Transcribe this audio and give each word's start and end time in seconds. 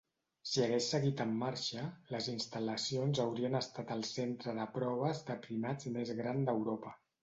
Si 0.51 0.61
hagués 0.67 0.87
seguit 0.93 1.21
en 1.25 1.35
marxa, 1.41 1.83
les 2.15 2.31
instal·lacions 2.33 3.23
haurien 3.27 3.61
estat 3.63 3.95
el 3.99 4.05
centre 4.17 4.59
de 4.61 4.69
proves 4.83 5.27
de 5.33 5.41
primats 5.49 5.97
més 6.01 6.19
gran 6.25 6.47
d'Europa. 6.51 7.01